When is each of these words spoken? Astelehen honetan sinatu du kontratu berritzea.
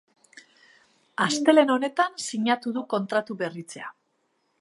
Astelehen 1.25 1.73
honetan 1.73 2.17
sinatu 2.29 2.73
du 2.79 2.83
kontratu 2.95 3.37
berritzea. 3.43 3.93